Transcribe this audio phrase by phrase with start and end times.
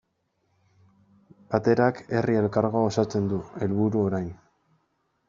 [1.51, 4.29] Baterak Herri Elkargoa osatzea du helburu orain.